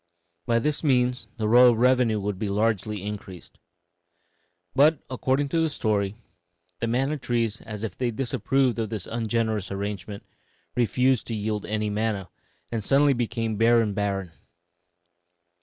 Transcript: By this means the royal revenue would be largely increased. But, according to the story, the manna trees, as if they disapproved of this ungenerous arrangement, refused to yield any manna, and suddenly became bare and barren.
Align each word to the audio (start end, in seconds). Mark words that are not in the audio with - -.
By 0.47 0.57
this 0.57 0.83
means 0.83 1.27
the 1.37 1.47
royal 1.47 1.75
revenue 1.77 2.19
would 2.19 2.39
be 2.39 2.49
largely 2.49 3.03
increased. 3.03 3.59
But, 4.75 4.97
according 5.11 5.49
to 5.49 5.59
the 5.61 5.69
story, 5.69 6.15
the 6.79 6.87
manna 6.87 7.19
trees, 7.19 7.61
as 7.61 7.83
if 7.83 7.95
they 7.95 8.09
disapproved 8.09 8.79
of 8.79 8.89
this 8.89 9.05
ungenerous 9.05 9.69
arrangement, 9.71 10.23
refused 10.75 11.27
to 11.27 11.35
yield 11.35 11.67
any 11.67 11.91
manna, 11.91 12.31
and 12.71 12.83
suddenly 12.83 13.13
became 13.13 13.57
bare 13.57 13.79
and 13.79 13.93
barren. 13.93 14.31